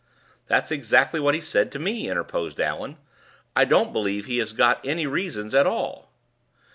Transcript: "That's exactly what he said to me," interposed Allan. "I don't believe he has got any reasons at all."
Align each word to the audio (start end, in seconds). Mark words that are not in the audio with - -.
"That's 0.47 0.71
exactly 0.71 1.19
what 1.19 1.35
he 1.35 1.41
said 1.41 1.71
to 1.73 1.77
me," 1.77 2.09
interposed 2.09 2.59
Allan. 2.59 2.97
"I 3.55 3.65
don't 3.65 3.93
believe 3.93 4.25
he 4.25 4.39
has 4.39 4.51
got 4.51 4.83
any 4.83 5.05
reasons 5.05 5.53
at 5.53 5.67
all." 5.67 6.09